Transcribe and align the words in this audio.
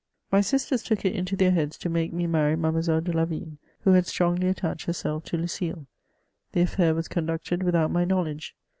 My 0.31 0.41
sisters 0.41 0.81
took 0.81 1.05
it 1.05 1.13
into 1.15 1.35
their 1.35 1.51
heads 1.51 1.77
to 1.77 1.87
make 1.87 2.11
me 2.11 2.25
marry 2.25 2.55
Made 2.55 2.73
moiselle 2.73 3.01
de 3.03 3.13
Layigne, 3.13 3.59
who 3.81 3.91
had 3.91 4.07
strongly 4.07 4.47
attached 4.47 4.87
herself 4.87 5.25
to 5.25 5.37
Lucile. 5.37 5.85
The 6.53 6.61
alBur 6.63 6.95
was 6.95 7.07
conducted 7.07 7.61
without 7.61 7.91
my 7.91 8.03
knowledge. 8.03 8.55